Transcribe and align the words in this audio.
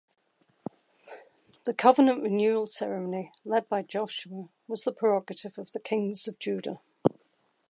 The 1.65 1.75
covenant-renewal 1.75 2.65
ceremony 2.65 3.31
led 3.45 3.69
by 3.69 3.83
Joshua 3.83 4.49
was 4.67 4.83
the 4.83 4.91
prerogative 4.93 5.59
of 5.59 5.73
the 5.73 5.79
kings 5.79 6.27
of 6.27 6.39
Judah. 6.39 6.81